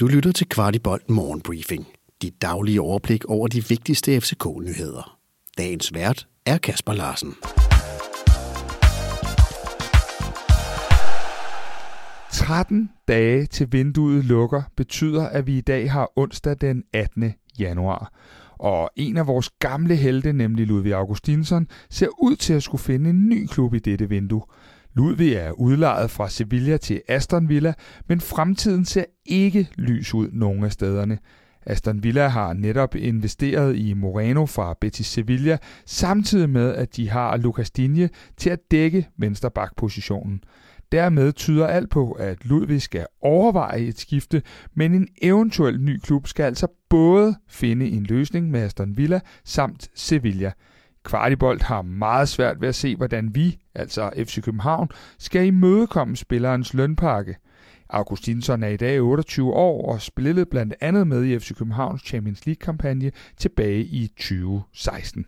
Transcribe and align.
Du 0.00 0.06
lytter 0.06 0.32
til 0.32 0.48
Kvartibolt 0.48 1.10
Morgenbriefing. 1.10 1.86
Dit 2.22 2.42
daglige 2.42 2.80
overblik 2.80 3.24
over 3.24 3.48
de 3.48 3.68
vigtigste 3.68 4.20
FCK-nyheder. 4.20 5.18
Dagens 5.58 5.94
vært 5.94 6.28
er 6.46 6.58
Kasper 6.58 6.92
Larsen. 6.92 7.34
13 12.32 12.90
dage 13.08 13.46
til 13.46 13.72
vinduet 13.72 14.24
lukker 14.24 14.62
betyder, 14.76 15.28
at 15.28 15.46
vi 15.46 15.58
i 15.58 15.60
dag 15.60 15.92
har 15.92 16.10
onsdag 16.16 16.56
den 16.60 16.82
18. 16.92 17.34
januar. 17.58 18.12
Og 18.58 18.90
en 18.96 19.16
af 19.16 19.26
vores 19.26 19.50
gamle 19.50 19.96
helte, 19.96 20.32
nemlig 20.32 20.66
Ludvig 20.66 20.94
Augustinsson, 20.94 21.68
ser 21.90 22.08
ud 22.22 22.36
til 22.36 22.54
at 22.54 22.62
skulle 22.62 22.82
finde 22.82 23.10
en 23.10 23.28
ny 23.28 23.46
klub 23.46 23.74
i 23.74 23.78
dette 23.78 24.08
vindue. 24.08 24.42
Ludvig 24.96 25.32
er 25.32 25.50
udlejet 25.50 26.10
fra 26.10 26.28
Sevilla 26.28 26.76
til 26.76 27.02
Aston 27.08 27.48
Villa, 27.48 27.72
men 28.08 28.20
fremtiden 28.20 28.84
ser 28.84 29.04
ikke 29.26 29.68
lys 29.76 30.14
ud 30.14 30.28
nogen 30.32 30.64
af 30.64 30.72
stederne. 30.72 31.18
Aston 31.66 32.02
Villa 32.02 32.28
har 32.28 32.52
netop 32.52 32.94
investeret 32.94 33.76
i 33.76 33.94
Moreno 33.94 34.46
fra 34.46 34.74
Betis 34.80 35.06
Sevilla, 35.06 35.58
samtidig 35.86 36.50
med 36.50 36.74
at 36.74 36.96
de 36.96 37.10
har 37.10 37.36
Lucas 37.36 37.70
Digne 37.70 38.08
til 38.36 38.50
at 38.50 38.60
dække 38.70 39.08
vensterbakpositionen. 39.18 40.40
Dermed 40.92 41.32
tyder 41.32 41.66
alt 41.66 41.90
på, 41.90 42.12
at 42.12 42.44
Ludvig 42.44 42.82
skal 42.82 43.06
overveje 43.20 43.80
et 43.80 43.98
skifte, 43.98 44.42
men 44.74 44.94
en 44.94 45.08
eventuel 45.22 45.80
ny 45.80 45.98
klub 45.98 46.26
skal 46.26 46.44
altså 46.44 46.66
både 46.90 47.34
finde 47.48 47.88
en 47.88 48.02
løsning 48.02 48.50
med 48.50 48.60
Aston 48.60 48.96
Villa 48.96 49.20
samt 49.44 49.90
Sevilla. 49.94 50.52
Kvartibolt 51.04 51.62
har 51.62 51.82
meget 51.82 52.28
svært 52.28 52.60
ved 52.60 52.68
at 52.68 52.74
se, 52.74 52.96
hvordan 52.96 53.34
vi, 53.34 53.58
altså 53.74 54.10
FC 54.16 54.42
København, 54.42 54.88
skal 55.18 55.46
imødekomme 55.46 56.16
spillerens 56.16 56.74
lønpakke. 56.74 57.36
Augustinsson 57.90 58.62
er 58.62 58.68
i 58.68 58.76
dag 58.76 59.00
28 59.00 59.52
år 59.52 59.92
og 59.92 60.00
spillede 60.00 60.46
blandt 60.46 60.74
andet 60.80 61.06
med 61.06 61.24
i 61.24 61.38
FC 61.38 61.54
Københavns 61.58 62.02
Champions 62.02 62.46
League-kampagne 62.46 63.10
tilbage 63.36 63.80
i 63.84 64.06
2016. 64.06 65.26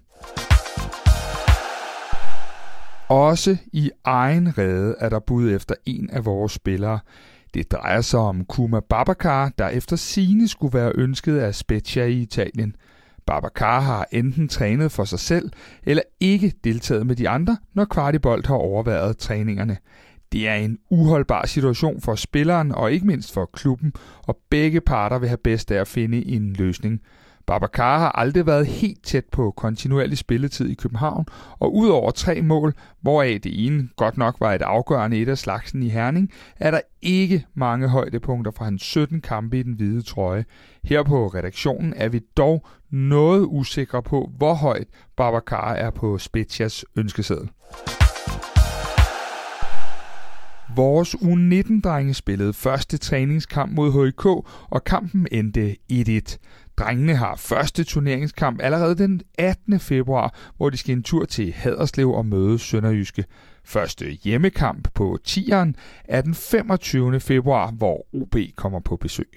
Også 3.08 3.56
i 3.72 3.90
egen 4.04 4.58
rede 4.58 4.94
er 4.98 5.08
der 5.08 5.18
bud 5.18 5.50
efter 5.50 5.74
en 5.86 6.10
af 6.10 6.24
vores 6.24 6.52
spillere. 6.52 6.98
Det 7.54 7.72
drejer 7.72 8.00
sig 8.00 8.20
om 8.20 8.44
Kuma 8.44 8.80
Babacar, 8.80 9.52
der 9.58 9.68
efter 9.68 9.96
sine 9.96 10.48
skulle 10.48 10.78
være 10.78 10.92
ønsket 10.94 11.38
af 11.38 11.54
Spezia 11.54 12.04
i 12.04 12.20
Italien. 12.20 12.76
Babacar 13.26 13.80
har 13.80 14.06
enten 14.12 14.48
trænet 14.48 14.92
for 14.92 15.04
sig 15.04 15.18
selv, 15.18 15.50
eller 15.82 16.02
ikke 16.20 16.52
deltaget 16.64 17.06
med 17.06 17.16
de 17.16 17.28
andre, 17.28 17.56
når 17.74 17.84
Kvartibolt 17.84 18.46
har 18.46 18.54
overværet 18.54 19.18
træningerne. 19.18 19.76
Det 20.32 20.48
er 20.48 20.54
en 20.54 20.78
uholdbar 20.90 21.46
situation 21.46 22.00
for 22.00 22.14
spilleren 22.14 22.72
og 22.72 22.92
ikke 22.92 23.06
mindst 23.06 23.32
for 23.32 23.50
klubben, 23.52 23.92
og 24.26 24.38
begge 24.50 24.80
parter 24.80 25.18
vil 25.18 25.28
have 25.28 25.38
bedst 25.44 25.72
af 25.72 25.80
at 25.80 25.88
finde 25.88 26.26
en 26.26 26.52
løsning. 26.52 27.00
Babacar 27.46 27.98
har 27.98 28.12
aldrig 28.12 28.46
været 28.46 28.66
helt 28.66 29.04
tæt 29.04 29.24
på 29.32 29.50
kontinuerlig 29.50 30.18
spilletid 30.18 30.68
i 30.68 30.74
København, 30.74 31.26
og 31.58 31.74
udover 31.74 32.10
tre 32.10 32.42
mål, 32.42 32.74
hvoraf 33.00 33.40
det 33.42 33.66
ene 33.66 33.88
godt 33.96 34.18
nok 34.18 34.36
var 34.40 34.52
et 34.52 34.62
afgørende 34.62 35.16
et 35.16 35.28
af 35.28 35.38
slagsen 35.38 35.82
i 35.82 35.88
Herning, 35.88 36.30
er 36.56 36.70
der 36.70 36.80
ikke 37.02 37.46
mange 37.54 37.88
højdepunkter 37.88 38.50
fra 38.50 38.64
hans 38.64 38.82
17 38.82 39.20
kampe 39.20 39.58
i 39.58 39.62
den 39.62 39.72
hvide 39.72 40.02
trøje. 40.02 40.44
Her 40.84 41.02
på 41.02 41.26
redaktionen 41.26 41.94
er 41.96 42.08
vi 42.08 42.20
dog 42.36 42.66
noget 42.90 43.46
usikre 43.48 44.02
på, 44.02 44.30
hvor 44.38 44.54
højt 44.54 44.86
Babacar 45.16 45.74
er 45.74 45.90
på 45.90 46.18
Spezias 46.18 46.84
ønskeseddel. 46.96 47.48
Vores 50.76 51.14
U19-drenge 51.14 52.14
spillede 52.14 52.52
første 52.52 52.98
træningskamp 52.98 53.72
mod 53.72 54.04
HIK, 54.04 54.26
og 54.70 54.84
kampen 54.84 55.26
endte 55.32 55.76
1-1. 55.92 56.36
Drengene 56.78 57.16
har 57.16 57.36
første 57.36 57.84
turneringskamp 57.84 58.60
allerede 58.62 58.94
den 58.94 59.20
18. 59.38 59.80
februar, 59.80 60.34
hvor 60.56 60.70
de 60.70 60.76
skal 60.76 60.92
en 60.92 61.02
tur 61.02 61.24
til 61.24 61.52
Haderslev 61.52 62.10
og 62.10 62.26
møde 62.26 62.58
Sønderjyske. 62.58 63.24
Første 63.64 64.04
hjemmekamp 64.10 64.88
på 64.94 65.18
10'eren 65.28 65.72
er 66.04 66.22
den 66.22 66.34
25. 66.34 67.20
februar, 67.20 67.70
hvor 67.70 68.06
OB 68.12 68.36
kommer 68.56 68.80
på 68.80 68.96
besøg. 68.96 69.28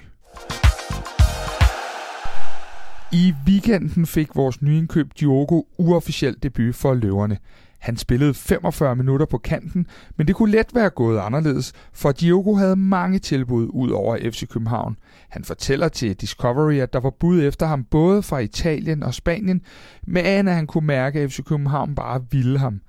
I 3.11 3.33
weekenden 3.47 4.05
fik 4.05 4.35
vores 4.35 4.61
nyindkøb 4.61 5.07
Diogo 5.19 5.61
uofficiel 5.77 6.35
debut 6.43 6.75
for 6.75 6.93
løverne. 6.93 7.37
Han 7.79 7.97
spillede 7.97 8.33
45 8.33 8.95
minutter 8.95 9.25
på 9.25 9.37
kanten, 9.37 9.87
men 10.17 10.27
det 10.27 10.35
kunne 10.35 10.51
let 10.51 10.67
være 10.73 10.89
gået 10.89 11.19
anderledes, 11.19 11.73
for 11.93 12.11
Diogo 12.11 12.55
havde 12.55 12.75
mange 12.75 13.19
tilbud 13.19 13.67
ud 13.73 13.89
over 13.89 14.17
FC 14.31 14.47
København. 14.47 14.97
Han 15.29 15.43
fortæller 15.43 15.87
til 15.87 16.15
Discovery, 16.15 16.73
at 16.73 16.93
der 16.93 16.99
var 16.99 17.09
bud 17.09 17.43
efter 17.43 17.65
ham 17.65 17.83
både 17.83 18.23
fra 18.23 18.39
Italien 18.39 19.03
og 19.03 19.13
Spanien, 19.13 19.61
men 20.07 20.47
at 20.47 20.55
han 20.55 20.67
kunne 20.67 20.87
mærke, 20.87 21.19
at 21.19 21.31
FC 21.31 21.43
København 21.43 21.95
bare 21.95 22.25
ville 22.31 22.59
ham. 22.59 22.81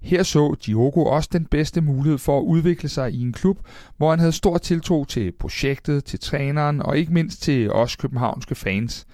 Her 0.00 0.22
så 0.22 0.54
Diogo 0.66 1.04
også 1.04 1.28
den 1.32 1.46
bedste 1.46 1.80
mulighed 1.80 2.18
for 2.18 2.38
at 2.38 2.42
udvikle 2.42 2.88
sig 2.88 3.12
i 3.12 3.22
en 3.22 3.32
klub, 3.32 3.58
hvor 3.96 4.10
han 4.10 4.18
havde 4.18 4.32
stor 4.32 4.58
tiltro 4.58 5.04
til 5.04 5.32
projektet, 5.40 6.04
til 6.04 6.20
træneren 6.20 6.82
og 6.82 6.98
ikke 6.98 7.12
mindst 7.12 7.42
til 7.42 7.72
os 7.72 7.96
københavnske 7.96 8.54
fans. 8.54 9.06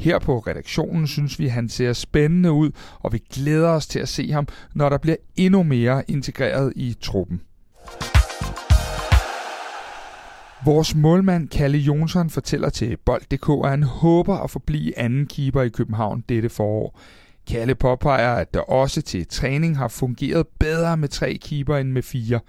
Her 0.00 0.18
på 0.18 0.38
redaktionen 0.38 1.06
synes 1.06 1.38
vi, 1.38 1.46
at 1.46 1.52
han 1.52 1.68
ser 1.68 1.92
spændende 1.92 2.52
ud, 2.52 2.70
og 3.00 3.12
vi 3.12 3.18
glæder 3.18 3.68
os 3.68 3.86
til 3.86 3.98
at 3.98 4.08
se 4.08 4.32
ham, 4.32 4.48
når 4.74 4.88
der 4.88 4.98
bliver 4.98 5.16
endnu 5.36 5.62
mere 5.62 6.10
integreret 6.10 6.72
i 6.76 6.96
truppen. 7.00 7.40
Vores 10.64 10.94
målmand 10.94 11.48
Kalle 11.48 11.78
Jonsson 11.78 12.30
fortæller 12.30 12.68
til 12.68 12.96
Bold.dk, 13.04 13.64
at 13.64 13.70
han 13.70 13.82
håber 13.82 14.36
at 14.36 14.50
forblive 14.50 14.98
anden 14.98 15.26
keeper 15.26 15.62
i 15.62 15.68
København 15.68 16.24
dette 16.28 16.48
forår. 16.48 17.00
Kalle 17.46 17.74
påpeger, 17.74 18.34
at 18.34 18.54
der 18.54 18.60
også 18.60 19.02
til 19.02 19.26
træning 19.26 19.78
har 19.78 19.88
fungeret 19.88 20.46
bedre 20.58 20.96
med 20.96 21.08
tre 21.08 21.38
keeper 21.42 21.76
end 21.76 21.90
med 21.92 22.02
fire. 22.02 22.40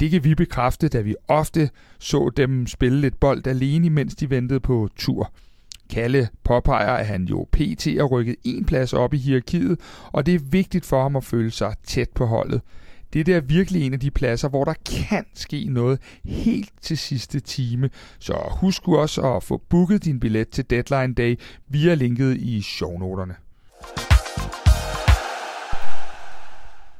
Det 0.00 0.10
kan 0.10 0.24
vi 0.24 0.34
bekræfte, 0.34 0.88
da 0.88 1.00
vi 1.00 1.14
ofte 1.28 1.70
så 1.98 2.30
dem 2.36 2.66
spille 2.66 3.00
lidt 3.00 3.20
bold 3.20 3.46
alene, 3.46 3.90
mens 3.90 4.14
de 4.14 4.30
ventede 4.30 4.60
på 4.60 4.88
tur. 4.96 5.32
Kalle 5.90 6.28
påpeger, 6.44 6.92
at 6.92 7.06
han 7.06 7.24
jo 7.24 7.46
pt. 7.52 7.86
er 7.86 8.04
rykket 8.04 8.36
en 8.44 8.64
plads 8.64 8.92
op 8.92 9.14
i 9.14 9.18
hierarkiet, 9.18 9.80
og 10.12 10.26
det 10.26 10.34
er 10.34 10.38
vigtigt 10.50 10.84
for 10.84 11.02
ham 11.02 11.16
at 11.16 11.24
føle 11.24 11.50
sig 11.50 11.74
tæt 11.84 12.08
på 12.14 12.26
holdet. 12.26 12.60
Det 13.12 13.28
er 13.28 13.40
virkelig 13.40 13.82
en 13.86 13.92
af 13.92 14.00
de 14.00 14.10
pladser, 14.10 14.48
hvor 14.48 14.64
der 14.64 14.74
kan 14.86 15.24
ske 15.34 15.64
noget 15.64 15.98
helt 16.24 16.72
til 16.80 16.98
sidste 16.98 17.40
time. 17.40 17.90
Så 18.18 18.34
husk 18.60 18.88
også 18.88 19.34
at 19.34 19.42
få 19.42 19.62
booket 19.68 20.04
din 20.04 20.20
billet 20.20 20.48
til 20.48 20.70
Deadline 20.70 21.14
Day 21.14 21.40
via 21.68 21.94
linket 21.94 22.36
i 22.36 22.62
shownoterne. 22.62 23.34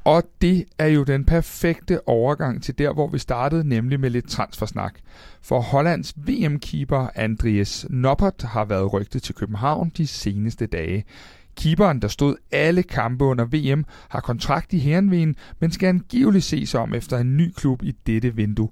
Og 0.07 0.23
det 0.41 0.65
er 0.79 0.87
jo 0.87 1.05
den 1.05 1.25
perfekte 1.25 2.09
overgang 2.09 2.63
til 2.63 2.79
der, 2.79 2.93
hvor 2.93 3.09
vi 3.09 3.19
startede, 3.19 3.69
nemlig 3.69 4.01
med 4.01 4.11
lidt 4.11 4.29
transfersnak. 4.29 4.95
For 5.43 5.61
Hollands 5.61 6.15
VM-keeper 6.17 7.09
Andreas 7.15 7.87
Noppert 7.91 8.43
har 8.43 8.65
været 8.65 8.93
rygtet 8.93 9.23
til 9.23 9.35
København 9.35 9.93
de 9.97 10.07
seneste 10.07 10.67
dage. 10.67 11.05
Keeperen, 11.57 12.03
der 12.03 12.09
stod 12.09 12.37
alle 12.53 12.83
kampe 12.83 13.25
under 13.25 13.45
VM, 13.45 13.85
har 14.09 14.21
kontrakt 14.21 14.73
i 14.73 14.79
Herrenveen, 14.79 15.37
men 15.61 15.73
skal 15.73 15.87
angiveligt 15.87 16.45
ses 16.45 16.75
om 16.75 16.95
efter 16.95 17.19
en 17.19 17.37
ny 17.37 17.53
klub 17.53 17.83
i 17.83 17.93
dette 18.07 18.35
vindue. 18.35 18.71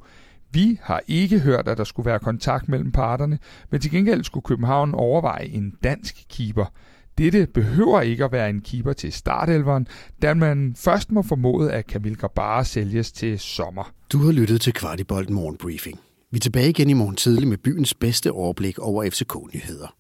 Vi 0.50 0.78
har 0.82 1.00
ikke 1.06 1.38
hørt, 1.38 1.68
at 1.68 1.78
der 1.78 1.84
skulle 1.84 2.06
være 2.06 2.18
kontakt 2.18 2.68
mellem 2.68 2.92
parterne, 2.92 3.38
men 3.70 3.80
til 3.80 3.90
gengæld 3.90 4.24
skulle 4.24 4.44
København 4.44 4.94
overveje 4.94 5.44
en 5.44 5.74
dansk 5.82 6.24
keeper– 6.28 6.66
dette 7.18 7.46
behøver 7.46 8.00
ikke 8.00 8.24
at 8.24 8.32
være 8.32 8.50
en 8.50 8.60
keeper 8.60 8.92
til 8.92 9.12
startelveren, 9.12 9.86
da 10.22 10.34
man 10.34 10.74
først 10.76 11.12
må 11.12 11.22
formode, 11.22 11.72
at 11.72 11.86
Kamil 11.86 12.16
Grabara 12.16 12.64
sælges 12.64 13.12
til 13.12 13.38
sommer. 13.38 13.92
Du 14.12 14.18
har 14.18 14.32
lyttet 14.32 14.60
til 14.60 14.72
Kvartibolt 14.72 15.30
Morgenbriefing. 15.30 16.00
Vi 16.30 16.36
er 16.36 16.40
tilbage 16.40 16.68
igen 16.68 16.90
i 16.90 16.92
morgen 16.92 17.16
tidlig 17.16 17.48
med 17.48 17.58
byens 17.58 17.94
bedste 17.94 18.32
overblik 18.32 18.78
over 18.78 19.10
FCK-nyheder. 19.10 19.94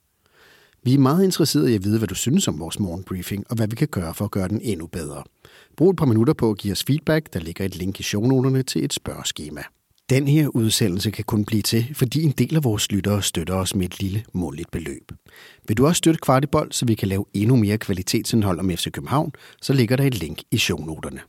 Vi 0.84 0.94
er 0.94 0.98
meget 0.98 1.24
interesserede 1.24 1.72
i 1.72 1.74
at 1.74 1.84
vide, 1.84 1.98
hvad 1.98 2.08
du 2.08 2.14
synes 2.14 2.48
om 2.48 2.60
vores 2.60 2.80
morgenbriefing, 2.80 3.44
og 3.50 3.56
hvad 3.56 3.68
vi 3.68 3.76
kan 3.76 3.88
gøre 3.88 4.14
for 4.14 4.24
at 4.24 4.30
gøre 4.30 4.48
den 4.48 4.60
endnu 4.62 4.86
bedre. 4.86 5.22
Brug 5.76 5.90
et 5.90 5.96
par 5.96 6.06
minutter 6.06 6.34
på 6.34 6.50
at 6.50 6.58
give 6.58 6.72
os 6.72 6.84
feedback. 6.84 7.32
Der 7.32 7.40
ligger 7.40 7.64
et 7.64 7.76
link 7.76 8.00
i 8.00 8.02
shownoterne 8.02 8.62
til 8.62 8.84
et 8.84 8.92
spørgeskema. 8.92 9.62
Den 10.10 10.28
her 10.28 10.48
udsendelse 10.48 11.10
kan 11.10 11.24
kun 11.24 11.44
blive 11.44 11.62
til, 11.62 11.94
fordi 11.94 12.22
en 12.22 12.30
del 12.30 12.56
af 12.56 12.64
vores 12.64 12.92
lyttere 12.92 13.22
støtter 13.22 13.54
os 13.54 13.74
med 13.74 13.86
et 13.86 14.00
lille 14.00 14.24
måligt 14.32 14.70
beløb. 14.70 15.12
Vil 15.68 15.76
du 15.76 15.86
også 15.86 15.98
støtte 15.98 16.20
Kvartibold, 16.22 16.72
så 16.72 16.86
vi 16.86 16.94
kan 16.94 17.08
lave 17.08 17.24
endnu 17.34 17.56
mere 17.56 17.78
kvalitetsindhold 17.78 18.60
om 18.60 18.70
FC 18.70 18.90
København, 18.92 19.32
så 19.62 19.72
ligger 19.72 19.96
der 19.96 20.04
et 20.04 20.14
link 20.14 20.38
i 20.50 20.58
shownoterne. 20.58 21.20